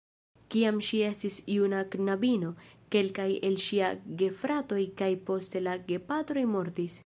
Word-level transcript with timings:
Kiam 0.53 0.77
ŝi 0.85 1.01
estis 1.09 1.35
juna 1.55 1.81
knabino, 1.95 2.49
kelkaj 2.95 3.27
el 3.49 3.59
ŝiaj 3.67 3.93
gefratoj 4.23 4.83
kaj 5.03 5.11
poste 5.29 5.63
la 5.67 5.79
gepatroj 5.93 6.49
mortis. 6.57 6.99